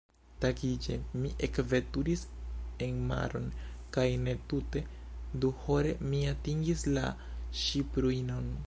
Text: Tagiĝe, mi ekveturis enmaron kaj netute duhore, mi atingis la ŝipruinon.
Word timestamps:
Tagiĝe, 0.43 0.95
mi 1.23 1.31
ekveturis 1.47 2.23
enmaron 2.85 3.45
kaj 3.99 4.07
netute 4.23 4.83
duhore, 5.45 5.95
mi 6.13 6.23
atingis 6.37 6.87
la 6.99 7.07
ŝipruinon. 7.65 8.55